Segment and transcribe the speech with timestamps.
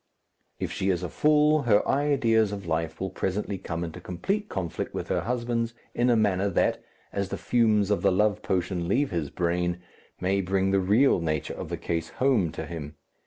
[0.57, 4.95] If she is a fool, her ideas of life will presently come into complete conflict
[4.95, 6.81] with her husband's in a manner that,
[7.13, 9.79] as the fumes of the love potion leave his brain,
[10.19, 12.95] may bring the real nature of the case home to him.